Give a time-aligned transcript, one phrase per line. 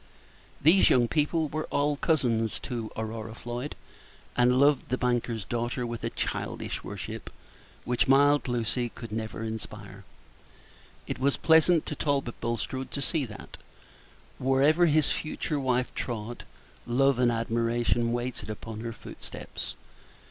[0.59, 3.75] These young people were all cousins to Aurora Floyd,
[4.35, 7.29] and loved the banker's daughter with a childish worship,
[7.85, 10.03] which mild Lucy could never inspire.
[11.05, 13.57] It was pleasant to Talbot Bulstrode to see that,
[14.39, 16.45] wherever his future wife trod,
[16.87, 19.75] love and admiration waited upon her footsteps.